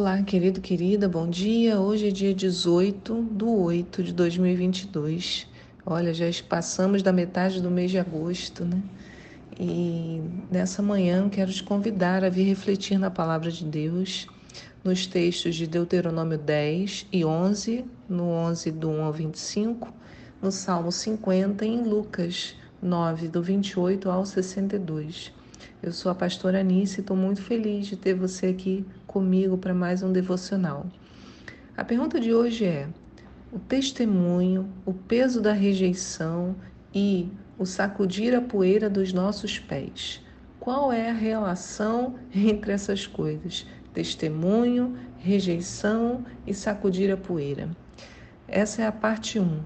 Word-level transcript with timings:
Olá, 0.00 0.22
querido, 0.22 0.60
querida, 0.60 1.08
bom 1.08 1.28
dia. 1.28 1.80
Hoje 1.80 2.06
é 2.06 2.10
dia 2.12 2.32
18 2.32 3.20
do 3.20 3.50
8 3.50 4.00
de 4.04 4.12
2022. 4.12 5.44
Olha, 5.84 6.14
já 6.14 6.26
passamos 6.48 7.02
da 7.02 7.12
metade 7.12 7.60
do 7.60 7.68
mês 7.68 7.90
de 7.90 7.98
agosto, 7.98 8.64
né? 8.64 8.80
E 9.58 10.22
nessa 10.52 10.80
manhã 10.80 11.28
quero 11.28 11.52
te 11.52 11.64
convidar 11.64 12.22
a 12.22 12.28
vir 12.28 12.44
refletir 12.44 12.96
na 12.96 13.10
palavra 13.10 13.50
de 13.50 13.64
Deus, 13.64 14.28
nos 14.84 15.04
textos 15.04 15.56
de 15.56 15.66
Deuteronômio 15.66 16.38
10 16.38 17.08
e 17.10 17.24
11, 17.24 17.84
no 18.08 18.22
11 18.22 18.70
do 18.70 18.88
1 18.90 19.02
ao 19.02 19.12
25, 19.12 19.92
no 20.40 20.52
Salmo 20.52 20.92
50 20.92 21.66
e 21.66 21.70
em 21.70 21.82
Lucas 21.82 22.54
9, 22.80 23.26
do 23.26 23.42
28 23.42 24.08
ao 24.08 24.24
62. 24.24 25.32
Eu 25.82 25.92
sou 25.92 26.10
a 26.10 26.14
pastora 26.14 26.60
Anice 26.60 26.98
e 26.98 27.00
estou 27.00 27.16
muito 27.16 27.42
feliz 27.42 27.88
de 27.88 27.96
ter 27.96 28.14
você 28.14 28.46
aqui 28.46 28.84
comigo 29.18 29.58
para 29.58 29.74
mais 29.74 30.00
um 30.00 30.12
devocional. 30.12 30.86
A 31.76 31.82
pergunta 31.82 32.20
de 32.20 32.32
hoje 32.32 32.64
é: 32.64 32.86
o 33.52 33.58
testemunho, 33.58 34.68
o 34.86 34.94
peso 34.94 35.42
da 35.42 35.52
rejeição 35.52 36.54
e 36.94 37.28
o 37.58 37.66
sacudir 37.66 38.32
a 38.32 38.40
poeira 38.40 38.88
dos 38.88 39.12
nossos 39.12 39.58
pés. 39.58 40.24
Qual 40.60 40.92
é 40.92 41.10
a 41.10 41.14
relação 41.14 42.14
entre 42.32 42.70
essas 42.70 43.08
coisas? 43.08 43.66
Testemunho, 43.92 44.96
rejeição 45.18 46.24
e 46.46 46.54
sacudir 46.54 47.12
a 47.12 47.16
poeira. 47.16 47.68
Essa 48.46 48.82
é 48.82 48.86
a 48.86 48.92
parte 48.92 49.40
1. 49.40 49.58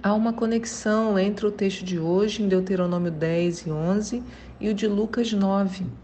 Há 0.00 0.14
uma 0.14 0.32
conexão 0.32 1.18
entre 1.18 1.44
o 1.44 1.50
texto 1.50 1.84
de 1.84 1.98
hoje, 1.98 2.40
em 2.40 2.46
Deuteronômio 2.46 3.10
10 3.10 3.66
e 3.66 3.70
11, 3.72 4.22
e 4.60 4.68
o 4.68 4.74
de 4.74 4.86
Lucas 4.86 5.32
9. 5.32 6.03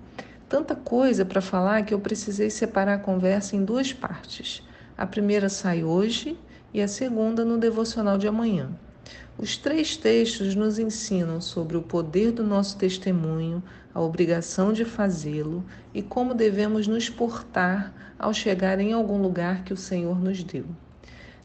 Tanta 0.51 0.75
coisa 0.75 1.25
para 1.25 1.41
falar 1.41 1.85
que 1.85 1.95
eu 1.95 2.01
precisei 2.01 2.51
separar 2.51 2.95
a 2.95 2.99
conversa 2.99 3.55
em 3.55 3.65
duas 3.65 3.93
partes. 3.93 4.67
A 4.99 5.07
primeira 5.07 5.49
sai 5.49 5.85
hoje 5.85 6.37
e 6.75 6.83
a 6.83 6.89
segunda 6.89 7.45
no 7.45 7.57
devocional 7.57 8.19
de 8.19 8.27
amanhã. 8.27 8.69
Os 9.39 9.57
três 9.57 9.97
textos 9.97 10.57
nos 10.57 10.77
ensinam 10.77 11.41
sobre 11.41 11.77
o 11.77 11.83
poder 11.83 12.33
do 12.33 12.43
nosso 12.43 12.77
testemunho, 12.77 13.63
a 13.95 14.01
obrigação 14.01 14.73
de 14.73 14.85
fazê-lo 14.85 15.65
e 15.95 16.03
como 16.03 16.35
devemos 16.35 16.89
nos 16.89 17.09
portar 17.09 17.95
ao 18.19 18.35
chegar 18.35 18.81
em 18.81 18.93
algum 18.93 19.23
lugar 19.23 19.63
que 19.63 19.73
o 19.73 19.77
Senhor 19.77 20.19
nos 20.19 20.43
deu. 20.43 20.67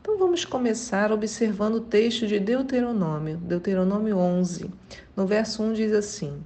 Então 0.01 0.17
vamos 0.17 0.45
começar 0.45 1.11
observando 1.11 1.75
o 1.75 1.81
texto 1.81 2.25
de 2.25 2.39
Deuteronômio, 2.39 3.37
Deuteronômio 3.37 4.17
11. 4.17 4.71
No 5.15 5.27
verso 5.27 5.61
1 5.61 5.73
diz 5.73 5.93
assim: 5.93 6.43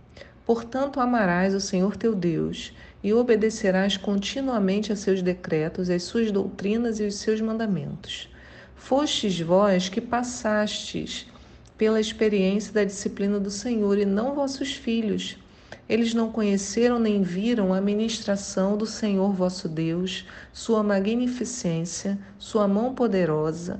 Portanto, 0.49 0.99
amarás 0.99 1.53
o 1.53 1.59
Senhor 1.59 1.95
teu 1.95 2.15
Deus 2.15 2.73
e 3.03 3.13
obedecerás 3.13 3.97
continuamente 3.97 4.91
a 4.91 4.95
seus 4.95 5.21
decretos, 5.21 5.91
as 5.91 6.01
suas 6.01 6.31
doutrinas 6.31 6.99
e 6.99 7.03
os 7.03 7.17
seus 7.17 7.39
mandamentos. 7.39 8.27
Fostes 8.75 9.39
vós 9.39 9.89
que 9.89 10.01
passastes 10.01 11.27
pela 11.77 12.01
experiência 12.01 12.73
da 12.73 12.83
disciplina 12.83 13.39
do 13.39 13.51
Senhor 13.51 13.99
e 13.99 14.05
não 14.05 14.33
vossos 14.33 14.73
filhos 14.73 15.37
eles 15.87 16.15
não 16.15 16.31
conheceram 16.31 16.97
nem 16.97 17.21
viram 17.21 17.71
a 17.71 17.79
ministração 17.79 18.75
do 18.75 18.87
Senhor 18.87 19.31
vosso 19.31 19.69
Deus, 19.69 20.25
sua 20.51 20.81
magnificência, 20.81 22.17
sua 22.39 22.67
mão 22.67 22.95
poderosa 22.95 23.79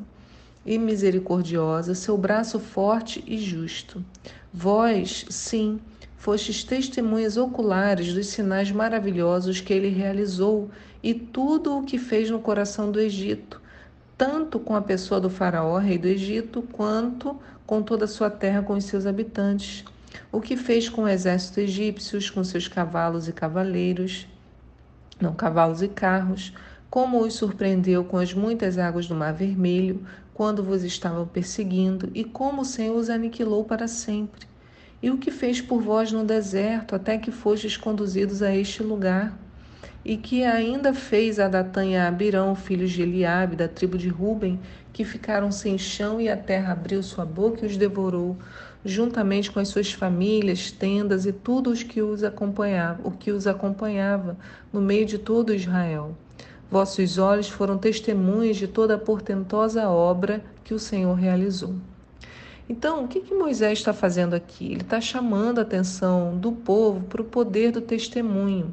e 0.64 0.78
misericordiosa, 0.78 1.95
seu 1.95 2.16
braço 2.16 2.59
forte 2.59 3.23
e 3.25 3.40
justo. 3.40 4.06
Vós, 4.53 5.25
sim, 5.29 5.79
fostes 6.19 6.63
testemunhas 6.63 7.35
oculares 7.35 8.13
dos 8.13 8.28
sinais 8.28 8.72
maravilhosos 8.72 9.59
que 9.59 9.74
ele 9.74 9.90
realizou 9.90 10.69
e 11.02 11.16
tudo 11.16 11.80
o 11.80 11.84
que 11.84 11.97
fez 11.97 12.30
no 12.30 12.40
coração 12.40 12.91
do 12.91 13.00
Egito, 13.00 13.59
tanto 14.16 14.59
com 14.59 14.75
a 14.75 14.81
pessoa 14.81 15.19
do 15.19 15.31
Faraó, 15.31 15.79
rei 15.79 15.97
do 15.97 16.08
Egito, 16.08 16.62
quanto 16.72 17.35
com 17.66 17.81
toda 17.81 18.06
a 18.06 18.08
sua 18.08 18.29
terra 18.29 18.62
com 18.62 18.74
os 18.74 18.85
seus 18.85 19.08
habitantes 19.08 19.84
o 20.31 20.41
que 20.41 20.58
fez 20.58 20.90
com 20.90 21.03
o 21.03 21.08
exército 21.08 21.59
egípcio, 21.59 22.19
com 22.34 22.44
seus 22.44 22.68
cavalos 22.68 23.28
e 23.28 23.34
cavaleiros, 23.34 24.28
não 25.19 25.34
cavalos 25.34 25.81
e 25.81 25.88
carros, 25.88 26.53
como 26.90 27.22
os 27.22 27.35
surpreendeu 27.35 28.03
com 28.03 28.18
as 28.18 28.34
muitas 28.34 28.78
águas 28.78 29.08
do 29.08 29.16
Mar 29.16 29.34
Vermelho, 29.34 30.06
quando 30.34 30.63
vos 30.63 30.84
estavam 30.84 31.28
perseguindo, 31.28 32.09
e 32.13 32.24
como 32.24 32.62
o 32.62 32.66
Senhor 32.66 32.96
os 32.96 33.09
aniquilou 33.09 33.63
para 33.63 33.88
sempre. 33.88 34.48
E 35.01 35.09
o 35.09 35.17
que 35.17 35.31
fez 35.31 35.61
por 35.61 35.81
vós 35.81 36.11
no 36.11 36.25
deserto, 36.25 36.95
até 36.95 37.17
que 37.17 37.31
fostes 37.31 37.77
conduzidos 37.77 38.41
a 38.41 38.55
este 38.55 38.83
lugar, 38.83 39.37
e 40.03 40.17
que 40.17 40.43
ainda 40.43 40.93
fez 40.93 41.39
a 41.39 41.47
Datã 41.47 41.85
e 41.85 41.95
a 41.95 42.07
Abirão, 42.07 42.55
filhos 42.55 42.91
de 42.91 43.01
Eliabe, 43.01 43.55
da 43.55 43.67
tribo 43.67 43.97
de 43.97 44.09
Ruben, 44.09 44.59
que 44.91 45.05
ficaram 45.05 45.51
sem 45.51 45.77
chão, 45.77 46.19
e 46.19 46.27
a 46.27 46.35
terra 46.35 46.73
abriu 46.73 47.01
sua 47.01 47.25
boca 47.25 47.65
e 47.65 47.67
os 47.67 47.77
devorou 47.77 48.37
juntamente 48.83 49.51
com 49.51 49.59
as 49.59 49.67
suas 49.67 49.91
famílias, 49.91 50.71
tendas 50.71 51.25
e 51.25 51.33
tudo 51.33 51.69
os 51.69 51.83
que 51.83 52.01
os 52.01 52.23
acompanhava, 52.23 53.01
o 53.03 53.11
que 53.11 53.31
os 53.31 53.45
acompanhava 53.45 54.37
no 54.71 54.81
meio 54.81 55.05
de 55.05 55.17
todo 55.17 55.53
Israel. 55.53 56.16
Vossos 56.71 57.17
olhos 57.17 57.49
foram 57.49 57.77
testemunhas 57.77 58.57
de 58.57 58.67
toda 58.67 58.95
a 58.95 58.97
portentosa 58.97 59.89
obra 59.89 60.43
que 60.63 60.73
o 60.73 60.79
Senhor 60.79 61.13
realizou. 61.13 61.75
Então, 62.69 63.03
o 63.03 63.07
que, 63.07 63.22
que 63.22 63.34
Moisés 63.34 63.80
está 63.80 63.91
fazendo 63.91 64.35
aqui? 64.35 64.66
Ele 64.68 64.81
está 64.81 65.02
chamando 65.02 65.57
a 65.57 65.63
atenção 65.63 66.38
do 66.38 66.52
povo 66.52 67.03
para 67.07 67.22
o 67.22 67.25
poder 67.25 67.72
do 67.72 67.81
testemunho. 67.81 68.72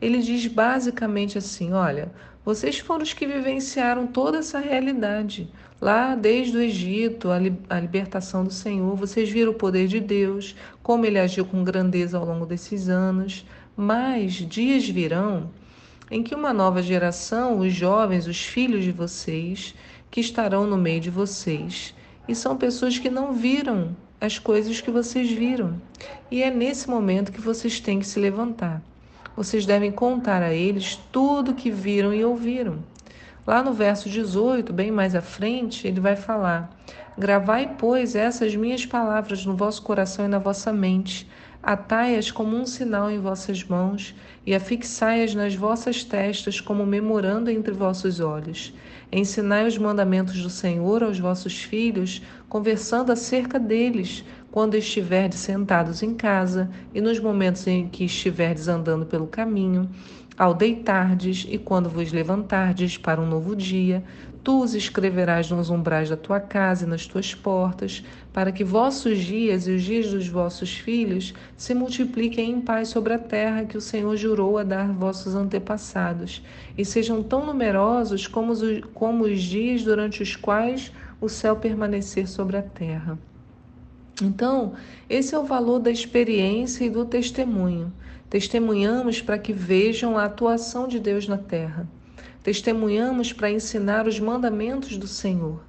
Ele 0.00 0.18
diz 0.18 0.44
basicamente 0.48 1.38
assim: 1.38 1.72
olha, 1.72 2.10
vocês 2.44 2.80
foram 2.80 3.04
os 3.04 3.12
que 3.12 3.26
vivenciaram 3.26 4.08
toda 4.08 4.38
essa 4.38 4.58
realidade. 4.58 5.48
Lá 5.80 6.16
desde 6.16 6.56
o 6.56 6.60
Egito, 6.60 7.30
a, 7.30 7.38
li 7.38 7.56
a 7.70 7.78
libertação 7.78 8.42
do 8.42 8.52
Senhor, 8.52 8.96
vocês 8.96 9.30
viram 9.30 9.52
o 9.52 9.54
poder 9.54 9.86
de 9.86 10.00
Deus, 10.00 10.56
como 10.82 11.06
ele 11.06 11.20
agiu 11.20 11.44
com 11.44 11.62
grandeza 11.62 12.18
ao 12.18 12.24
longo 12.24 12.44
desses 12.44 12.88
anos. 12.88 13.46
Mas 13.76 14.32
dias 14.32 14.88
virão 14.88 15.50
em 16.10 16.24
que 16.24 16.34
uma 16.34 16.52
nova 16.52 16.82
geração, 16.82 17.58
os 17.60 17.72
jovens, 17.72 18.26
os 18.26 18.42
filhos 18.42 18.82
de 18.82 18.90
vocês, 18.90 19.74
que 20.10 20.20
estarão 20.20 20.66
no 20.66 20.76
meio 20.76 21.00
de 21.00 21.10
vocês, 21.10 21.94
e 22.28 22.34
são 22.34 22.56
pessoas 22.56 22.98
que 22.98 23.08
não 23.08 23.32
viram 23.32 23.96
as 24.20 24.38
coisas 24.38 24.80
que 24.80 24.90
vocês 24.90 25.30
viram. 25.30 25.80
E 26.30 26.42
é 26.42 26.50
nesse 26.50 26.88
momento 26.90 27.32
que 27.32 27.40
vocês 27.40 27.80
têm 27.80 28.00
que 28.00 28.06
se 28.06 28.20
levantar. 28.20 28.82
Vocês 29.34 29.64
devem 29.64 29.90
contar 29.90 30.42
a 30.42 30.52
eles 30.52 31.00
tudo 31.10 31.54
que 31.54 31.70
viram 31.70 32.12
e 32.12 32.24
ouviram. 32.24 32.78
Lá 33.46 33.62
no 33.62 33.72
verso 33.72 34.10
18, 34.10 34.72
bem 34.72 34.90
mais 34.90 35.14
à 35.14 35.22
frente, 35.22 35.86
ele 35.86 36.00
vai 36.00 36.16
falar: 36.16 36.70
Gravai, 37.16 37.74
pois, 37.78 38.14
essas 38.14 38.54
minhas 38.54 38.84
palavras 38.84 39.46
no 39.46 39.56
vosso 39.56 39.82
coração 39.82 40.24
e 40.24 40.28
na 40.28 40.38
vossa 40.38 40.72
mente, 40.72 41.26
atai-as 41.62 42.30
como 42.30 42.56
um 42.56 42.66
sinal 42.66 43.10
em 43.10 43.18
vossas 43.18 43.64
mãos 43.64 44.14
e 44.44 44.54
afixai-as 44.54 45.34
nas 45.34 45.54
vossas 45.54 46.04
testas 46.04 46.60
como 46.60 46.84
memorando 46.84 47.50
entre 47.50 47.72
vossos 47.72 48.20
olhos. 48.20 48.74
Ensinai 49.10 49.66
os 49.66 49.78
mandamentos 49.78 50.42
do 50.42 50.50
Senhor 50.50 51.02
aos 51.02 51.18
vossos 51.18 51.62
filhos, 51.62 52.22
conversando 52.48 53.10
acerca 53.10 53.58
deles, 53.58 54.22
quando 54.50 54.76
estiverdes 54.76 55.38
sentados 55.38 56.02
em 56.02 56.14
casa 56.14 56.70
e 56.92 57.00
nos 57.00 57.18
momentos 57.18 57.66
em 57.66 57.88
que 57.88 58.04
estiverdes 58.04 58.68
andando 58.68 59.06
pelo 59.06 59.26
caminho, 59.26 59.88
ao 60.38 60.54
deitardes 60.54 61.44
e 61.50 61.58
quando 61.58 61.90
vos 61.90 62.12
levantardes 62.12 62.96
para 62.96 63.20
um 63.20 63.26
novo 63.26 63.56
dia, 63.56 64.04
tu 64.44 64.62
os 64.62 64.72
escreverás 64.72 65.50
nos 65.50 65.68
umbrais 65.68 66.08
da 66.08 66.16
tua 66.16 66.38
casa 66.38 66.84
e 66.84 66.88
nas 66.88 67.06
tuas 67.06 67.34
portas, 67.34 68.04
para 68.32 68.52
que 68.52 68.62
vossos 68.62 69.18
dias 69.18 69.66
e 69.66 69.72
os 69.72 69.82
dias 69.82 70.12
dos 70.12 70.28
vossos 70.28 70.78
filhos 70.78 71.34
se 71.56 71.74
multipliquem 71.74 72.52
em 72.52 72.60
paz 72.60 72.88
sobre 72.88 73.14
a 73.14 73.18
terra 73.18 73.64
que 73.64 73.76
o 73.76 73.80
Senhor 73.80 74.16
jurou 74.16 74.58
a 74.58 74.62
dar 74.62 74.92
vossos 74.92 75.34
antepassados, 75.34 76.40
e 76.76 76.84
sejam 76.84 77.20
tão 77.20 77.44
numerosos 77.44 78.28
como 78.28 78.52
os, 78.52 78.62
como 78.94 79.24
os 79.24 79.42
dias 79.42 79.82
durante 79.82 80.22
os 80.22 80.36
quais 80.36 80.92
o 81.20 81.28
céu 81.28 81.56
permanecer 81.56 82.28
sobre 82.28 82.56
a 82.56 82.62
terra. 82.62 83.18
Então, 84.22 84.74
esse 85.10 85.34
é 85.34 85.38
o 85.38 85.44
valor 85.44 85.80
da 85.80 85.90
experiência 85.90 86.84
e 86.84 86.90
do 86.90 87.04
testemunho. 87.04 87.92
Testemunhamos 88.30 89.22
para 89.22 89.38
que 89.38 89.52
vejam 89.52 90.18
a 90.18 90.24
atuação 90.24 90.86
de 90.86 91.00
Deus 91.00 91.26
na 91.26 91.38
terra. 91.38 91.88
Testemunhamos 92.42 93.32
para 93.32 93.50
ensinar 93.50 94.06
os 94.06 94.20
mandamentos 94.20 94.96
do 94.96 95.06
Senhor. 95.06 95.62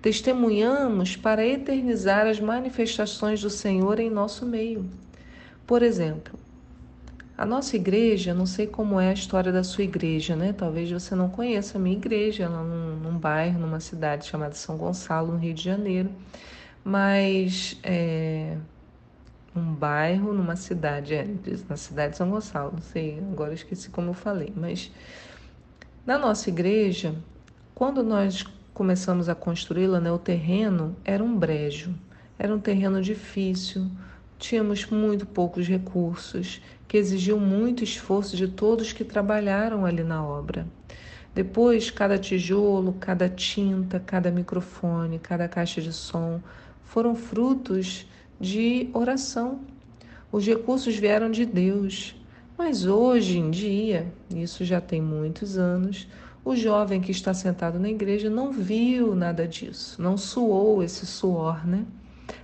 Testemunhamos 0.00 1.16
para 1.16 1.46
eternizar 1.46 2.26
as 2.26 2.38
manifestações 2.38 3.40
do 3.40 3.50
Senhor 3.50 3.98
em 3.98 4.10
nosso 4.10 4.46
meio. 4.46 4.88
Por 5.66 5.82
exemplo, 5.82 6.38
a 7.36 7.44
nossa 7.44 7.74
igreja, 7.74 8.34
não 8.34 8.46
sei 8.46 8.66
como 8.66 9.00
é 9.00 9.10
a 9.10 9.14
história 9.14 9.50
da 9.50 9.64
sua 9.64 9.84
igreja, 9.84 10.36
né? 10.36 10.52
Talvez 10.52 10.90
você 10.90 11.14
não 11.14 11.28
conheça 11.28 11.78
a 11.78 11.80
minha 11.80 11.96
igreja, 11.96 12.48
lá 12.48 12.62
num, 12.62 12.96
num 12.96 13.18
bairro, 13.18 13.58
numa 13.58 13.80
cidade 13.80 14.26
chamada 14.26 14.54
São 14.54 14.76
Gonçalo, 14.76 15.32
no 15.32 15.38
Rio 15.38 15.54
de 15.54 15.62
Janeiro 15.62 16.10
mas 16.84 17.78
é, 17.82 18.58
um 19.54 19.74
bairro 19.74 20.32
numa 20.32 20.56
cidade, 20.56 21.14
é, 21.14 21.26
na 21.68 21.76
cidade 21.76 22.12
de 22.12 22.18
São 22.18 22.30
Gonçalo, 22.30 22.72
não 22.72 22.80
sei, 22.82 23.18
agora 23.20 23.54
esqueci 23.54 23.90
como 23.90 24.10
eu 24.10 24.14
falei, 24.14 24.52
mas 24.56 24.90
Na 26.06 26.18
nossa 26.18 26.48
igreja, 26.50 27.14
quando 27.74 28.02
nós 28.02 28.42
começamos 28.74 29.28
a 29.28 29.34
construí-la, 29.34 30.00
né, 30.00 30.10
o 30.12 30.18
terreno 30.18 30.96
era 31.04 31.22
um 31.24 31.36
brejo, 31.38 31.94
era 32.38 32.54
um 32.54 32.60
terreno 32.60 33.00
difícil, 33.02 33.90
tínhamos 34.38 34.86
muito 34.86 35.26
poucos 35.26 35.66
recursos, 35.66 36.60
que 36.86 36.96
exigiu 36.98 37.38
muito 37.40 37.82
esforço 37.84 38.36
de 38.36 38.48
todos 38.48 38.92
que 38.92 39.04
trabalharam 39.04 39.84
ali 39.86 40.02
na 40.04 40.24
obra. 40.24 40.66
Depois, 41.34 41.90
cada 41.90 42.18
tijolo, 42.18 42.94
cada 42.94 43.28
tinta, 43.28 43.98
cada 44.00 44.30
microfone, 44.30 45.18
cada 45.18 45.48
caixa 45.48 45.80
de 45.80 45.92
som 45.92 46.42
foram 46.82 47.14
frutos 47.16 48.06
de 48.40 48.88
oração. 48.92 49.60
Os 50.30 50.46
recursos 50.46 50.96
vieram 50.96 51.30
de 51.30 51.46
Deus. 51.46 52.14
Mas 52.56 52.86
hoje 52.86 53.38
em 53.38 53.50
dia, 53.50 54.12
isso 54.34 54.64
já 54.64 54.80
tem 54.80 55.02
muitos 55.02 55.58
anos, 55.58 56.06
o 56.44 56.54
jovem 56.54 57.00
que 57.00 57.10
está 57.10 57.32
sentado 57.32 57.80
na 57.80 57.88
igreja 57.88 58.28
não 58.28 58.52
viu 58.52 59.16
nada 59.16 59.48
disso, 59.48 60.00
não 60.00 60.16
suou 60.16 60.82
esse 60.82 61.06
suor, 61.06 61.66
né? 61.66 61.84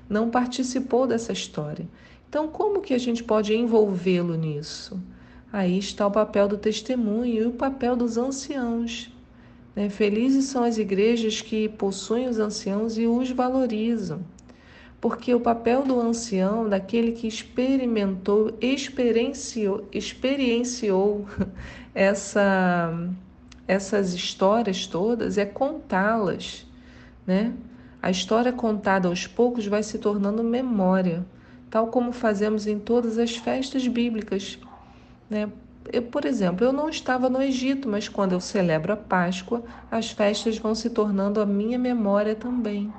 Não 0.08 0.30
participou 0.30 1.06
dessa 1.06 1.32
história. 1.32 1.86
Então, 2.28 2.48
como 2.48 2.80
que 2.80 2.94
a 2.94 2.98
gente 2.98 3.22
pode 3.22 3.54
envolvê-lo 3.54 4.34
nisso? 4.36 5.00
Aí 5.52 5.78
está 5.78 6.06
o 6.06 6.10
papel 6.10 6.48
do 6.48 6.56
testemunho 6.56 7.42
e 7.42 7.46
o 7.46 7.52
papel 7.52 7.94
dos 7.94 8.16
anciãos. 8.16 9.12
Né? 9.76 9.88
Felizes 9.88 10.46
são 10.46 10.64
as 10.64 10.78
igrejas 10.78 11.40
que 11.40 11.68
possuem 11.68 12.28
os 12.28 12.38
anciãos 12.38 12.96
e 12.96 13.06
os 13.06 13.30
valorizam. 13.30 14.20
Porque 15.00 15.34
o 15.34 15.40
papel 15.40 15.82
do 15.82 15.98
ancião, 15.98 16.68
daquele 16.68 17.12
que 17.12 17.26
experimentou, 17.26 18.56
experienciou, 18.60 19.88
experienciou 19.92 21.26
essa 21.94 22.92
essas 23.66 24.14
histórias 24.14 24.84
todas 24.84 25.38
é 25.38 25.46
contá-las, 25.46 26.66
né? 27.24 27.52
A 28.02 28.10
história 28.10 28.52
contada 28.52 29.06
aos 29.06 29.28
poucos 29.28 29.66
vai 29.66 29.82
se 29.84 29.96
tornando 29.98 30.42
memória, 30.42 31.24
tal 31.70 31.86
como 31.86 32.12
fazemos 32.12 32.66
em 32.66 32.80
todas 32.80 33.16
as 33.16 33.36
festas 33.36 33.86
bíblicas, 33.86 34.58
né? 35.28 35.48
Eu, 35.92 36.02
por 36.02 36.24
exemplo, 36.24 36.64
eu 36.64 36.72
não 36.72 36.88
estava 36.88 37.30
no 37.30 37.40
Egito, 37.40 37.88
mas 37.88 38.08
quando 38.08 38.32
eu 38.32 38.40
celebro 38.40 38.92
a 38.92 38.96
Páscoa, 38.96 39.62
as 39.90 40.10
festas 40.10 40.58
vão 40.58 40.74
se 40.74 40.90
tornando 40.90 41.40
a 41.40 41.46
minha 41.46 41.78
memória 41.78 42.34
também. 42.34 42.92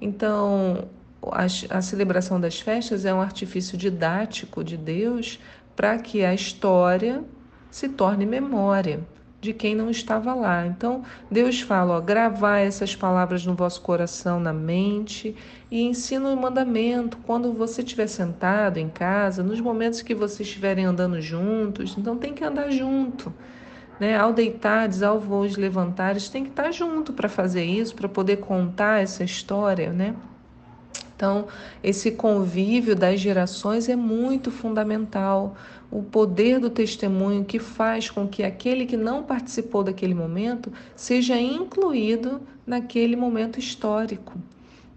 Então, 0.00 0.88
a, 1.32 1.80
celebração 1.80 2.40
das 2.40 2.60
festas 2.60 3.04
é 3.04 3.14
um 3.14 3.20
artifício 3.20 3.76
didático 3.76 4.64
de 4.64 4.76
Deus 4.76 5.38
para 5.76 5.98
que 5.98 6.24
a 6.24 6.34
história 6.34 7.22
se 7.70 7.88
torne 7.88 8.24
memória 8.24 9.00
de 9.40 9.52
quem 9.52 9.74
não 9.74 9.90
estava 9.90 10.34
lá. 10.34 10.66
Então, 10.66 11.02
Deus 11.30 11.60
fala, 11.60 11.98
ó, 11.98 12.00
gravar 12.00 12.60
essas 12.60 12.96
palavras 12.96 13.44
no 13.44 13.54
vosso 13.54 13.82
coração, 13.82 14.40
na 14.40 14.52
mente, 14.52 15.36
e 15.70 15.82
ensina 15.82 16.30
o 16.30 16.36
mandamento 16.36 17.18
quando 17.18 17.52
você 17.52 17.82
estiver 17.82 18.06
sentado 18.06 18.78
em 18.78 18.88
casa, 18.88 19.42
nos 19.42 19.60
momentos 19.60 20.00
que 20.00 20.14
vocês 20.14 20.48
estiverem 20.48 20.86
andando 20.86 21.20
juntos. 21.20 21.94
Então, 21.98 22.16
tem 22.16 22.32
que 22.32 22.42
andar 22.42 22.70
junto. 22.70 23.32
Né? 24.00 24.16
Ao 24.16 24.32
deitares, 24.32 25.02
ao 25.02 25.20
vos 25.20 25.56
levantares, 25.56 26.28
tem 26.28 26.44
que 26.44 26.50
estar 26.50 26.72
junto 26.72 27.12
para 27.12 27.28
fazer 27.28 27.64
isso, 27.64 27.94
para 27.94 28.08
poder 28.08 28.38
contar 28.38 29.02
essa 29.02 29.22
história, 29.22 29.92
né? 29.92 30.14
Então, 31.16 31.46
esse 31.82 32.12
convívio 32.12 32.96
das 32.96 33.20
gerações 33.20 33.88
é 33.88 33.94
muito 33.94 34.50
fundamental. 34.50 35.56
O 35.90 36.02
poder 36.02 36.58
do 36.58 36.68
testemunho 36.68 37.44
que 37.44 37.58
faz 37.58 38.10
com 38.10 38.26
que 38.26 38.42
aquele 38.42 38.84
que 38.84 38.96
não 38.96 39.22
participou 39.22 39.84
daquele 39.84 40.14
momento 40.14 40.72
seja 40.96 41.40
incluído 41.40 42.40
naquele 42.66 43.14
momento 43.14 43.58
histórico. 43.58 44.34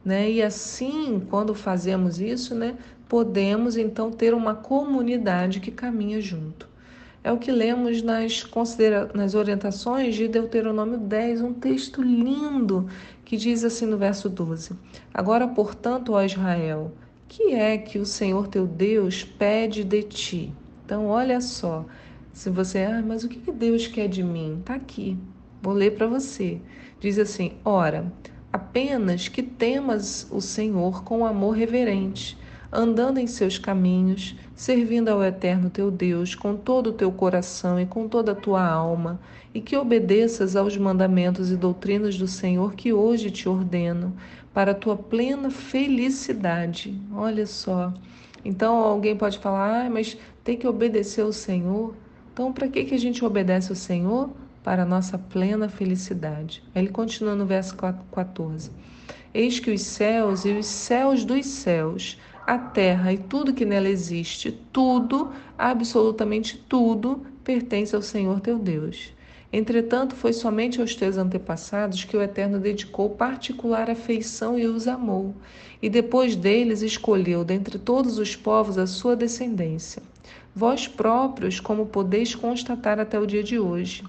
Né? 0.04 0.32
E 0.32 0.42
assim, 0.42 1.22
quando 1.30 1.54
fazemos 1.54 2.20
isso, 2.20 2.56
né, 2.56 2.76
podemos 3.08 3.78
então 3.78 4.10
ter 4.10 4.34
uma 4.34 4.56
comunidade 4.56 5.60
que 5.60 5.70
caminha 5.70 6.20
junto. 6.22 6.68
É 7.24 7.32
o 7.32 7.38
que 7.38 7.52
lemos 7.52 8.02
nas, 8.02 8.42
considera 8.44 9.10
nas 9.14 9.36
orientações 9.36 10.16
de 10.16 10.30
Deuteronômio 10.30 10.98
10, 10.98 11.42
um 11.42 11.54
texto 11.54 12.02
lindo 12.02 12.88
que 13.28 13.36
diz 13.36 13.66
assim 13.66 13.86
no 13.86 13.98
verso 13.98 14.30
12: 14.30 14.72
Agora, 15.14 15.50
portanto, 15.50 16.14
ó 16.14 16.24
Israel, 16.24 16.94
que 17.28 17.54
é 17.54 17.78
que 17.78 18.00
o 18.00 18.06
Senhor 18.06 18.48
teu 18.48 18.66
Deus 18.66 19.22
pede 19.22 19.84
de 19.84 20.02
ti? 20.02 20.54
Então, 20.86 21.08
olha 21.08 21.42
só, 21.42 21.86
se 22.32 22.50
você, 22.50 22.84
ah, 22.84 23.04
mas 23.06 23.26
o 23.26 23.28
que 23.28 23.52
Deus 23.52 23.86
quer 23.86 24.08
de 24.08 24.24
mim? 24.24 24.60
Está 24.62 24.76
aqui, 24.76 25.18
vou 25.62 25.74
ler 25.74 25.98
para 25.98 26.08
você. 26.08 26.62
Diz 27.02 27.20
assim: 27.20 27.52
Ora, 27.66 28.14
apenas 28.54 29.28
que 29.28 29.44
temas 29.44 30.26
o 30.32 30.40
Senhor 30.40 31.04
com 31.04 31.26
amor 31.26 31.52
reverente 31.52 32.38
andando 32.72 33.18
em 33.18 33.28
seus 33.28 33.58
caminhos, 33.58 34.36
servindo 34.56 35.10
ao 35.10 35.24
Eterno 35.24 35.70
teu 35.70 35.90
Deus 35.90 36.36
com 36.36 36.56
todo 36.56 36.88
o 36.88 36.94
teu 36.94 37.12
coração 37.12 37.80
e 37.80 37.86
com 37.86 38.08
toda 38.08 38.34
a 38.34 38.36
tua 38.36 38.66
alma, 38.66 39.20
e 39.54 39.62
que 39.62 39.78
obedeças 39.78 40.56
aos 40.56 40.78
mandamentos 40.78 41.52
e 41.52 41.56
doutrinas 41.56 42.18
do 42.18 42.28
Senhor 42.28 42.74
que 42.74 42.92
hoje 42.92 43.32
te 43.32 43.48
ordeno, 43.48 44.16
para 44.54 44.72
a 44.72 44.76
tua 44.76 44.96
plena 44.96 45.50
felicidade. 45.50 47.00
Olha 47.14 47.46
só. 47.46 47.94
Então 48.44 48.76
alguém 48.76 49.16
pode 49.16 49.40
falar, 49.40 49.86
ah, 49.86 49.90
mas 49.90 50.18
tem 50.44 50.58
que 50.58 50.68
obedecer 50.68 51.22
ao 51.22 51.34
Senhor. 51.34 51.94
Então, 52.34 52.54
para 52.54 52.68
que, 52.68 52.86
que 52.86 52.96
a 52.96 53.00
gente 53.00 53.26
obedece 53.26 53.72
ao 53.72 53.76
Senhor? 53.76 54.30
Para 54.64 54.84
a 54.84 54.86
nossa 54.86 55.18
plena 55.18 55.68
felicidade. 55.68 56.64
Ele 56.76 56.90
continua 56.90 57.36
no 57.36 57.46
verso 57.46 57.76
14. 57.76 58.72
Eis 59.34 59.60
que 59.60 59.72
os 59.72 59.82
céus 59.82 60.46
e 60.46 60.52
os 60.52 60.66
céus 60.66 61.26
dos 61.26 61.46
céus 61.46 62.18
a 62.48 62.58
terra 62.58 63.12
e 63.12 63.18
tudo 63.18 63.54
que 63.54 63.66
nela 63.66 63.90
existe, 63.90 64.58
tudo, 64.72 65.34
absolutamente 65.58 66.58
tudo, 66.58 67.26
pertence 67.44 67.94
ao 67.94 68.02
Senhor 68.02 68.40
teu 68.40 68.58
Deus. 68.58 69.12
Entretanto, 69.52 70.16
foi 70.16 70.32
somente 70.32 70.80
aos 70.80 70.96
teus 70.96 71.18
antepassados 71.18 72.06
que 72.06 72.16
o 72.16 72.22
Eterno 72.22 72.58
dedicou 72.58 73.10
particular 73.10 73.90
afeição 73.90 74.58
e 74.58 74.66
os 74.66 74.88
amou, 74.88 75.36
e 75.82 75.90
depois 75.90 76.38
deles 76.38 76.82
escolheu 76.82 77.44
dentre 77.44 77.78
todos 77.78 78.18
os 78.18 78.34
povos 78.34 78.78
a 78.78 78.88
sua 78.88 79.14
descendência. 79.14 80.02
Vós 80.56 80.88
próprios, 80.88 81.60
como 81.60 81.86
podeis 81.86 82.34
constatar 82.34 82.98
até 82.98 83.20
o 83.20 83.28
dia 83.28 83.44
de 83.44 83.60
hoje. 83.60 84.06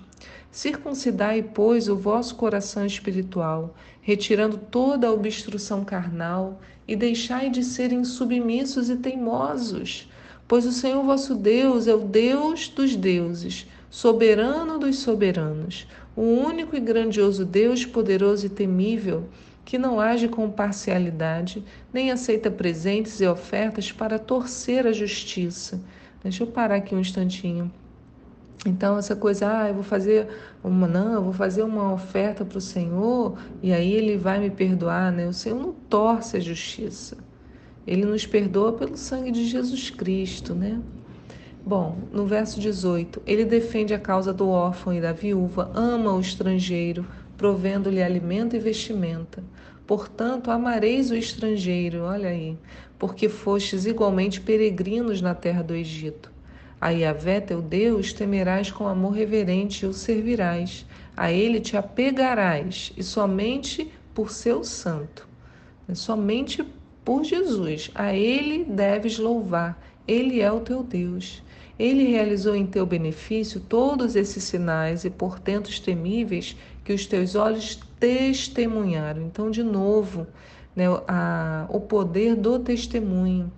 Circuncidai, 0.50 1.42
pois, 1.42 1.88
o 1.88 1.96
vosso 1.96 2.34
coração 2.34 2.84
espiritual, 2.86 3.74
retirando 4.00 4.56
toda 4.56 5.06
a 5.06 5.12
obstrução 5.12 5.84
carnal, 5.84 6.60
e 6.88 6.96
deixai 6.96 7.50
de 7.50 7.62
serem 7.62 8.02
submissos 8.02 8.88
e 8.88 8.96
teimosos, 8.96 10.10
pois 10.48 10.64
o 10.64 10.72
Senhor 10.72 11.04
vosso 11.04 11.34
Deus 11.34 11.86
é 11.86 11.94
o 11.94 11.98
Deus 11.98 12.68
dos 12.68 12.96
deuses, 12.96 13.66
soberano 13.90 14.78
dos 14.78 14.98
soberanos, 15.00 15.86
o 16.16 16.22
único 16.22 16.74
e 16.74 16.80
grandioso 16.80 17.44
Deus, 17.44 17.84
poderoso 17.84 18.46
e 18.46 18.48
temível, 18.48 19.28
que 19.66 19.76
não 19.76 20.00
age 20.00 20.28
com 20.28 20.50
parcialidade, 20.50 21.62
nem 21.92 22.10
aceita 22.10 22.50
presentes 22.50 23.20
e 23.20 23.26
ofertas 23.26 23.92
para 23.92 24.18
torcer 24.18 24.86
a 24.86 24.92
justiça. 24.92 25.78
Deixa 26.22 26.42
eu 26.42 26.46
parar 26.46 26.76
aqui 26.76 26.94
um 26.94 27.00
instantinho. 27.00 27.70
Então, 28.66 28.98
essa 28.98 29.14
coisa, 29.14 29.62
ah, 29.62 29.68
eu 29.68 29.74
vou 29.74 29.84
fazer 29.84 30.28
uma, 30.64 30.88
não, 30.88 31.12
eu 31.12 31.22
vou 31.22 31.32
fazer 31.32 31.62
uma 31.62 31.92
oferta 31.92 32.44
para 32.44 32.58
o 32.58 32.60
Senhor 32.60 33.38
e 33.62 33.72
aí 33.72 33.92
ele 33.92 34.16
vai 34.16 34.40
me 34.40 34.50
perdoar, 34.50 35.12
né? 35.12 35.26
O 35.28 35.32
Senhor 35.32 35.58
não 35.58 35.72
torce 35.72 36.36
a 36.36 36.40
justiça. 36.40 37.16
Ele 37.86 38.04
nos 38.04 38.26
perdoa 38.26 38.72
pelo 38.72 38.96
sangue 38.96 39.30
de 39.30 39.46
Jesus 39.46 39.90
Cristo, 39.90 40.54
né? 40.54 40.80
Bom, 41.64 41.98
no 42.12 42.26
verso 42.26 42.58
18, 42.58 43.22
ele 43.26 43.44
defende 43.44 43.94
a 43.94 43.98
causa 43.98 44.32
do 44.32 44.48
órfão 44.48 44.92
e 44.92 45.00
da 45.00 45.12
viúva, 45.12 45.70
ama 45.74 46.12
o 46.12 46.20
estrangeiro, 46.20 47.06
provendo-lhe 47.36 48.02
alimento 48.02 48.56
e 48.56 48.58
vestimenta. 48.58 49.42
Portanto, 49.86 50.50
amareis 50.50 51.10
o 51.10 51.14
estrangeiro, 51.14 52.02
olha 52.02 52.28
aí, 52.28 52.58
porque 52.98 53.28
fostes 53.28 53.86
igualmente 53.86 54.40
peregrinos 54.40 55.22
na 55.22 55.34
terra 55.34 55.62
do 55.62 55.74
Egito. 55.74 56.30
A 56.80 56.90
Yahvé, 56.90 57.40
teu 57.40 57.60
Deus, 57.60 58.12
temerás 58.12 58.70
com 58.70 58.86
amor 58.86 59.10
reverente 59.10 59.84
e 59.84 59.88
o 59.88 59.92
servirás. 59.92 60.86
A 61.16 61.32
ele 61.32 61.60
te 61.60 61.76
apegarás, 61.76 62.92
e 62.96 63.02
somente 63.02 63.92
por 64.14 64.30
seu 64.30 64.62
santo. 64.62 65.26
Somente 65.92 66.64
por 67.04 67.24
Jesus. 67.24 67.90
A 67.94 68.14
ele 68.14 68.64
deves 68.64 69.18
louvar. 69.18 69.82
Ele 70.06 70.40
é 70.40 70.52
o 70.52 70.60
teu 70.60 70.82
Deus. 70.82 71.42
Ele 71.78 72.04
realizou 72.04 72.54
em 72.54 72.66
teu 72.66 72.86
benefício 72.86 73.60
todos 73.60 74.14
esses 74.14 74.44
sinais 74.44 75.04
e 75.04 75.10
portentos 75.10 75.80
temíveis 75.80 76.56
que 76.84 76.92
os 76.92 77.06
teus 77.06 77.34
olhos 77.34 77.80
testemunharam. 77.98 79.22
Então, 79.22 79.50
de 79.50 79.62
novo, 79.62 80.26
né, 80.76 80.84
a, 81.08 81.66
o 81.68 81.80
poder 81.80 82.36
do 82.36 82.58
testemunho 82.58 83.52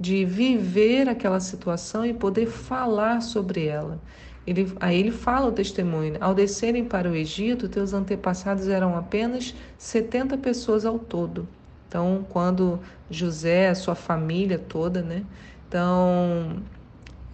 de 0.00 0.24
viver 0.24 1.10
aquela 1.10 1.38
situação 1.38 2.06
e 2.06 2.14
poder 2.14 2.46
falar 2.46 3.20
sobre 3.20 3.66
ela. 3.66 4.00
Ele, 4.46 4.72
aí 4.80 4.98
ele 4.98 5.10
fala 5.10 5.48
o 5.48 5.52
testemunho: 5.52 6.16
ao 6.20 6.34
descerem 6.34 6.86
para 6.86 7.10
o 7.10 7.14
Egito, 7.14 7.68
teus 7.68 7.92
antepassados 7.92 8.66
eram 8.66 8.96
apenas 8.96 9.54
70 9.76 10.38
pessoas 10.38 10.86
ao 10.86 10.98
todo. 10.98 11.46
Então, 11.86 12.24
quando 12.30 12.80
José, 13.10 13.74
sua 13.74 13.94
família 13.94 14.58
toda, 14.58 15.02
né? 15.02 15.22
Então, 15.68 16.62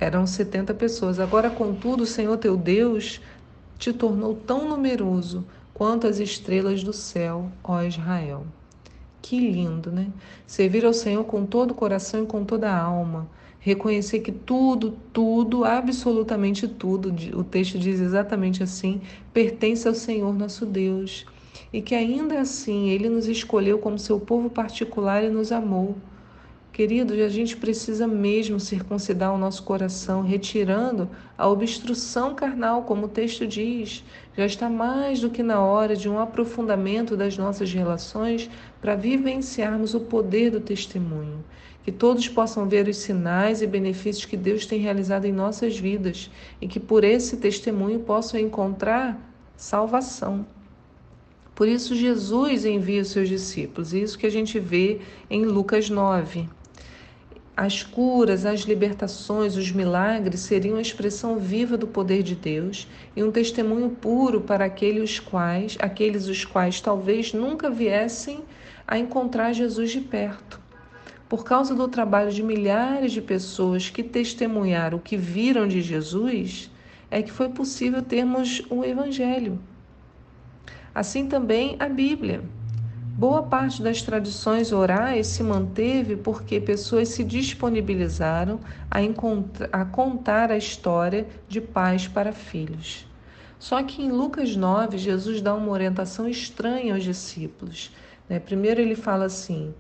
eram 0.01 0.27
70 0.27 0.75
pessoas. 0.75 1.21
Agora, 1.21 1.49
contudo, 1.49 2.03
o 2.03 2.07
Senhor 2.07 2.37
teu 2.39 2.57
Deus 2.57 3.21
te 3.79 3.93
tornou 3.93 4.35
tão 4.35 4.69
numeroso 4.69 5.47
quanto 5.73 6.07
as 6.07 6.19
estrelas 6.19 6.83
do 6.83 6.93
céu, 6.93 7.51
ó 7.63 7.83
Israel. 7.83 8.45
Que 9.29 9.41
lindo, 9.41 9.91
né? 9.91 10.13
Servir 10.47 10.85
ao 10.87 10.93
Senhor 10.93 11.25
com 11.25 11.45
todo 11.45 11.73
o 11.73 11.75
coração 11.75 12.23
e 12.23 12.27
com 12.27 12.45
toda 12.45 12.71
a 12.71 12.81
alma. 12.81 13.29
Reconhecer 13.59 14.21
que 14.21 14.31
tudo, 14.31 14.97
tudo, 15.13 15.65
absolutamente 15.65 16.69
tudo, 16.69 17.13
o 17.37 17.43
texto 17.43 17.77
diz 17.77 17.99
exatamente 17.99 18.63
assim, 18.63 19.01
pertence 19.35 19.89
ao 19.89 19.95
Senhor 19.95 20.33
nosso 20.33 20.65
Deus. 20.65 21.27
E 21.73 21.83
que 21.83 21.93
ainda 21.93 22.39
assim 22.41 22.89
Ele 22.89 23.09
nos 23.09 23.27
escolheu 23.27 23.81
como 23.81 23.99
seu 23.99 24.21
povo 24.21 24.49
particular 24.49 25.25
e 25.25 25.29
nos 25.29 25.51
amou. 25.51 25.97
Queridos, 26.77 27.19
a 27.19 27.31
gente 27.31 27.57
precisa 27.57 28.07
mesmo 28.07 28.61
circuncidar 28.61 29.35
o 29.35 29.39
nosso 29.39 29.63
coração, 29.63 30.21
retirando 30.21 31.09
a 31.39 31.49
obstrução 31.49 32.35
carnal, 32.35 32.83
como 32.83 33.07
o 33.07 33.09
texto 33.09 33.47
diz. 33.47 34.05
Já 34.37 34.45
está 34.45 34.69
mais 34.69 35.19
do 35.19 35.31
que 35.31 35.43
na 35.43 35.59
hora 35.59 35.97
de 35.97 36.07
um 36.07 36.19
aprofundamento 36.19 37.17
das 37.17 37.39
nossas 37.39 37.73
relações 37.73 38.51
para 38.79 38.95
vivenciarmos 38.95 39.95
o 39.95 40.01
poder 40.01 40.51
do 40.51 40.61
testemunho. 40.61 41.43
Que 41.83 41.91
todos 41.91 42.29
possam 42.29 42.69
ver 42.69 42.87
os 42.89 42.99
sinais 42.99 43.63
e 43.63 43.67
benefícios 43.67 44.27
que 44.27 44.37
Deus 44.37 44.67
tem 44.67 44.79
realizado 44.79 45.25
em 45.25 45.33
nossas 45.33 45.79
vidas 45.79 46.31
e 46.61 46.69
que 46.69 46.79
por 46.79 47.05
esse 47.05 47.39
testemunho 47.39 48.01
possam 48.01 48.39
encontrar 48.39 49.19
salvação. 49.57 50.45
Por 51.55 51.69
isso, 51.69 51.95
Jesus 51.95 52.67
envia 52.67 53.01
os 53.01 53.09
seus 53.09 53.31
discípulos, 53.31 53.95
isso 53.95 54.19
que 54.19 54.27
a 54.27 54.31
gente 54.31 54.61
vê 54.61 55.01
em 55.31 55.47
Lucas 55.47 55.89
9. 55.89 56.51
As 57.57 57.83
curas, 57.83 58.45
as 58.45 58.61
libertações, 58.61 59.57
os 59.57 59.73
milagres 59.73 60.41
seriam 60.41 60.77
a 60.77 60.83
expressão 60.83 61.39
viva 61.39 61.75
do 61.79 61.87
poder 61.87 62.23
de 62.23 62.35
Deus 62.35 62.87
e 63.17 63.23
um 63.23 63.33
testemunho 63.33 63.89
puro 63.89 64.43
para 64.43 64.67
aqueles 64.67 65.19
quais, 65.19 65.79
aqueles 65.81 66.29
os 66.29 66.45
quais 66.45 66.83
talvez 66.83 67.33
nunca 67.33 67.71
viessem 67.71 68.45
a 68.87 68.99
encontrar 68.99 69.55
Jesus 69.55 69.91
de 69.91 70.03
perto. 70.03 70.61
Por 71.31 71.45
causa 71.45 71.75
do 71.75 71.89
trabalho 71.89 72.31
de 72.31 72.43
milhares 72.43 73.11
de 73.11 73.23
pessoas 73.23 73.89
que 73.89 74.03
testemunharam 74.03 74.99
o 74.99 75.01
que 75.01 75.17
viram 75.17 75.67
de 75.67 75.81
Jesus, 75.81 76.71
é 77.11 77.23
que 77.23 77.33
foi 77.33 77.49
possível 77.49 78.03
termos 78.03 78.63
o 78.69 78.85
evangelho. 78.85 79.59
Assim 80.95 81.27
também 81.27 81.75
a 81.79 81.89
Bíblia. 81.89 82.43
Boa 83.19 83.43
parte 83.43 83.83
das 83.83 84.03
tradições 84.03 84.73
orais 84.73 85.29
se 85.29 85.43
manteve 85.43 86.17
porque 86.17 86.61
pessoas 86.61 87.09
se 87.09 87.25
disponibilizaram 87.25 88.61
a, 88.91 88.99
a, 89.73 89.85
contar 89.87 90.51
a 90.51 90.57
história 90.59 91.27
de 91.49 91.59
pais 91.59 92.07
para 92.07 92.31
filhos. 92.31 93.07
Só 93.59 93.83
que 93.83 94.03
em 94.03 94.13
Lucas 94.13 94.55
9, 94.55 94.99
Jesus 94.99 95.41
dá 95.41 95.55
uma 95.55 95.73
orientação 95.73 96.29
estranha 96.29 96.93
aos 96.93 97.05
discípulos. 97.05 97.91
Né? 98.29 98.39
Primeiro, 98.39 98.83
ele 98.83 98.95
fala 98.95 99.25
assim: 99.25 99.73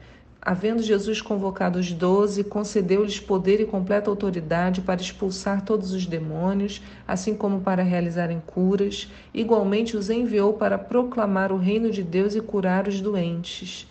Havendo 0.48 0.80
Jesus 0.80 1.20
convocado 1.20 1.76
os 1.76 1.92
doze, 1.92 2.44
concedeu-lhes 2.44 3.18
poder 3.18 3.60
e 3.60 3.66
completa 3.66 4.08
autoridade 4.08 4.80
para 4.80 5.00
expulsar 5.00 5.62
todos 5.62 5.92
os 5.92 6.06
demônios, 6.06 6.80
assim 7.04 7.34
como 7.34 7.62
para 7.62 7.82
realizarem 7.82 8.40
curas. 8.46 9.10
Igualmente 9.34 9.96
os 9.96 10.08
enviou 10.08 10.52
para 10.52 10.78
proclamar 10.78 11.50
o 11.50 11.56
reino 11.56 11.90
de 11.90 12.00
Deus 12.00 12.36
e 12.36 12.40
curar 12.40 12.86
os 12.86 13.00
doentes. 13.00 13.88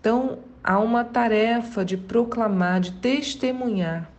Então, 0.00 0.38
há 0.64 0.78
uma 0.78 1.04
tarefa 1.04 1.84
de 1.84 1.98
proclamar, 1.98 2.80
de 2.80 2.92
testemunhar. 2.92 4.10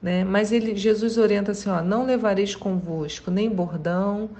Né? 0.00 0.24
Mas 0.24 0.50
ele, 0.50 0.74
Jesus 0.76 1.18
orienta 1.18 1.52
assim: 1.52 1.68
ó, 1.68 1.82
não 1.82 2.06
levareis 2.06 2.56
convosco 2.56 3.30
nem 3.30 3.50
bordão, 3.50 4.30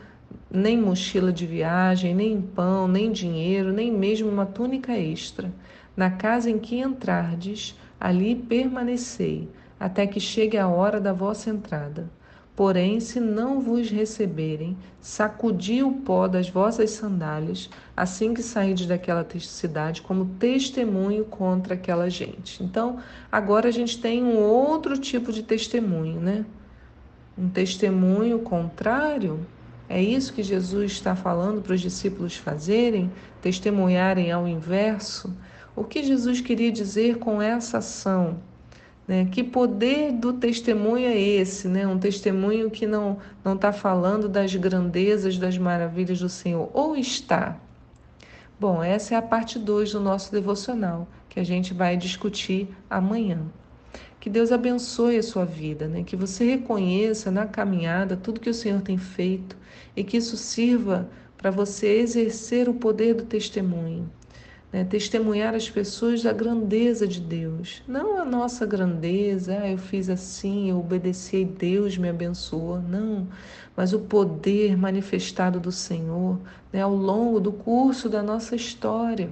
nem 0.51 0.79
mochila 0.81 1.31
de 1.31 1.47
viagem, 1.47 2.15
nem 2.15 2.41
pão, 2.41 2.89
nem 2.89 3.13
dinheiro, 3.13 3.75
nem 3.75 3.93
mesmo 3.93 4.31
uma 4.31 4.47
túnica 4.47 4.97
extra 4.97 5.53
na 5.97 6.11
casa 6.11 6.51
em 6.51 6.59
que 6.59 6.79
entrardes, 6.79 7.79
ali 8.01 8.35
permanecei, 8.35 9.49
até 9.79 10.07
que 10.07 10.21
chegue 10.21 10.57
a 10.57 10.69
hora 10.69 11.01
da 11.01 11.13
vossa 11.13 11.51
entrada. 11.51 12.09
Porém, 12.57 13.01
se 13.01 13.19
não 13.19 13.61
vos 13.61 13.91
receberem, 13.91 14.77
sacudi 15.01 15.83
o 15.83 15.91
pó 15.91 16.29
das 16.29 16.49
vossas 16.49 16.91
sandálias, 16.91 17.69
assim 17.97 18.33
que 18.33 18.43
saídes 18.45 18.87
daquela 18.87 19.27
cidade, 19.41 20.03
como 20.03 20.27
testemunho 20.39 21.25
contra 21.25 21.75
aquela 21.75 22.09
gente. 22.09 22.63
Então, 22.63 22.99
agora 23.31 23.69
a 23.69 23.73
gente 23.73 24.01
tem 24.01 24.23
um 24.23 24.39
outro 24.39 24.97
tipo 24.97 25.33
de 25.33 25.43
testemunho, 25.43 26.21
né? 26.21 26.47
Um 27.37 27.49
testemunho 27.49 28.39
contrário. 28.39 29.45
É 29.89 30.01
isso 30.01 30.33
que 30.33 30.43
Jesus 30.43 30.93
está 30.93 31.17
falando 31.17 31.61
para 31.61 31.75
os 31.75 31.81
discípulos 31.81 32.37
fazerem? 32.37 33.11
Testemunharem 33.43 34.31
ao 34.31 34.47
inverso? 34.47 35.37
O 35.77 35.83
que 35.83 36.05
Jesus 36.05 36.41
queria 36.41 36.71
dizer 36.71 37.19
com 37.19 37.43
essa 37.43 37.79
ação? 37.79 38.39
Né? 39.09 39.25
Que 39.25 39.43
poder 39.43 40.13
do 40.13 40.33
testemunho 40.33 41.09
é 41.09 41.21
esse? 41.21 41.67
Né? 41.67 41.85
Um 41.85 41.99
testemunho 41.99 42.71
que 42.71 42.87
não 42.87 43.19
está 43.45 43.73
falando 43.73 44.29
das 44.29 44.55
grandezas, 44.55 45.37
das 45.37 45.59
maravilhas 45.59 46.21
do 46.21 46.29
Senhor, 46.29 46.71
ou 46.73 46.97
está? 46.97 47.59
Bom, 48.59 48.85
essa 48.85 49.17
é 49.17 49.19
a 49.19 49.23
parte 49.23 49.59
2 49.59 49.95
do 49.95 50.01
nosso 50.01 50.31
devocional, 50.31 51.09
que 51.29 51.41
a 51.41 51.45
gente 51.45 51.75
vai 51.75 51.97
discutir 51.97 52.69
amanhã. 52.89 53.41
Que 54.21 54.31
Deus 54.31 54.53
abençoe 54.53 55.19
a 55.19 55.25
sua 55.25 55.45
vida, 55.45 55.89
né? 55.89 56.05
que 56.05 56.15
você 56.15 56.45
reconheça 56.45 57.33
na 57.33 57.47
caminhada 57.47 58.17
tudo 58.17 58.39
que 58.39 58.49
o 58.49 58.55
Senhor 58.55 58.81
tem 58.81 58.97
feito 58.97 59.57
e 59.97 60.05
que 60.05 60.19
isso 60.19 60.37
sirva 60.37 61.11
para 61.37 61.51
você 61.51 61.99
exercer 61.99 62.69
o 62.69 62.75
poder 62.75 63.15
do 63.15 63.25
testemunho 63.25 64.09
né? 64.75 64.83
testemunhar 64.83 65.55
as 65.55 65.71
pessoas 65.71 66.25
da 66.25 66.33
grandeza 66.33 67.07
de 67.07 67.21
Deus, 67.21 67.81
não 67.87 68.19
a 68.21 68.25
nossa 68.25 68.67
grandeza, 68.67 69.57
ah, 69.63 69.71
eu 69.71 69.79
fiz 69.79 70.11
assim, 70.11 70.69
eu 70.69 70.81
obedeci 70.81 71.37
e 71.37 71.45
Deus 71.45 71.97
me 71.97 72.09
abençoou, 72.09 72.81
não, 72.81 73.29
mas 73.77 73.93
o 73.93 74.01
poder 74.01 74.77
manifestado 74.77 75.61
do 75.61 75.71
Senhor 75.71 76.41
né? 76.73 76.83
ao 76.83 76.93
longo 76.93 77.39
do 77.39 77.53
curso 77.53 78.09
da 78.09 78.21
nossa 78.21 78.57
história, 78.57 79.31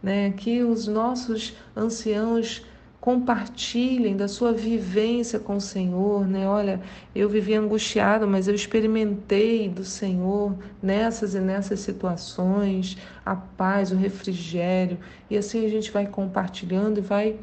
né? 0.00 0.30
que 0.30 0.62
os 0.62 0.86
nossos 0.86 1.56
anciãos 1.76 2.64
compartilhem 3.06 4.16
da 4.16 4.26
sua 4.26 4.52
vivência 4.52 5.38
com 5.38 5.58
o 5.58 5.60
Senhor, 5.60 6.26
né? 6.26 6.48
Olha, 6.48 6.80
eu 7.14 7.28
vivi 7.28 7.54
angustiado, 7.54 8.26
mas 8.26 8.48
eu 8.48 8.54
experimentei 8.56 9.68
do 9.68 9.84
Senhor 9.84 10.56
nessas 10.82 11.32
e 11.36 11.38
nessas 11.38 11.78
situações, 11.78 12.98
a 13.24 13.36
paz, 13.36 13.92
o 13.92 13.94
refrigério, 13.94 14.98
e 15.30 15.38
assim 15.38 15.64
a 15.64 15.68
gente 15.68 15.92
vai 15.92 16.08
compartilhando 16.08 16.98
e 16.98 17.00
vai 17.00 17.36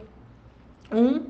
um 0.91 1.22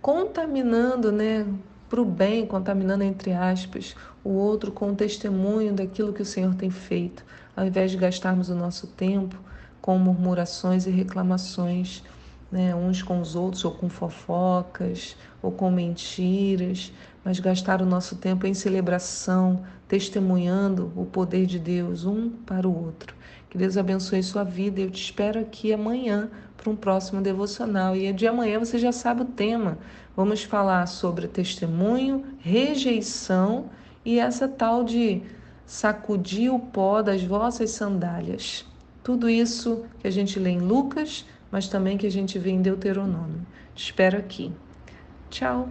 contaminando, 0.00 1.10
né, 1.10 1.44
para 1.88 2.00
o 2.00 2.04
bem, 2.04 2.46
contaminando 2.46 3.02
entre 3.02 3.32
aspas, 3.32 3.96
o 4.22 4.30
outro 4.30 4.70
com 4.70 4.92
o 4.92 4.94
testemunho 4.94 5.72
daquilo 5.72 6.12
que 6.12 6.22
o 6.22 6.24
Senhor 6.24 6.54
tem 6.54 6.70
feito, 6.70 7.24
ao 7.56 7.66
invés 7.66 7.90
de 7.90 7.96
gastarmos 7.96 8.50
o 8.50 8.54
nosso 8.54 8.86
tempo 8.86 9.34
com 9.82 9.98
murmurações 9.98 10.86
e 10.86 10.90
reclamações 10.90 12.04
né, 12.50 12.74
uns 12.74 13.02
com 13.02 13.20
os 13.20 13.36
outros, 13.36 13.64
ou 13.64 13.72
com 13.72 13.88
fofocas, 13.88 15.16
ou 15.40 15.52
com 15.52 15.70
mentiras, 15.70 16.92
mas 17.24 17.38
gastar 17.38 17.80
o 17.80 17.86
nosso 17.86 18.16
tempo 18.16 18.46
em 18.46 18.54
celebração, 18.54 19.62
testemunhando 19.86 20.92
o 20.96 21.04
poder 21.04 21.46
de 21.46 21.58
Deus 21.58 22.04
um 22.04 22.30
para 22.30 22.68
o 22.68 22.84
outro. 22.84 23.14
Que 23.48 23.58
Deus 23.58 23.76
abençoe 23.76 24.22
sua 24.22 24.44
vida. 24.44 24.80
Eu 24.80 24.90
te 24.90 25.02
espero 25.02 25.40
aqui 25.40 25.72
amanhã 25.72 26.30
para 26.56 26.70
um 26.70 26.76
próximo 26.76 27.20
devocional. 27.20 27.96
E 27.96 28.12
de 28.12 28.26
amanhã 28.26 28.58
você 28.58 28.78
já 28.78 28.92
sabe 28.92 29.22
o 29.22 29.24
tema. 29.24 29.76
Vamos 30.16 30.44
falar 30.44 30.86
sobre 30.86 31.26
testemunho, 31.26 32.24
rejeição 32.38 33.70
e 34.04 34.18
essa 34.18 34.46
tal 34.46 34.84
de 34.84 35.22
sacudir 35.66 36.52
o 36.52 36.58
pó 36.58 37.02
das 37.02 37.22
vossas 37.22 37.70
sandálias. 37.70 38.64
Tudo 39.02 39.28
isso 39.28 39.84
que 39.98 40.06
a 40.06 40.10
gente 40.10 40.38
lê 40.38 40.50
em 40.50 40.58
Lucas 40.58 41.24
mas 41.50 41.68
também 41.68 41.98
que 41.98 42.06
a 42.06 42.10
gente 42.10 42.38
vê 42.38 42.50
em 42.50 42.62
Deuteronômio. 42.62 43.46
Te 43.74 43.84
espero 43.84 44.18
aqui. 44.18 44.52
Tchau! 45.30 45.68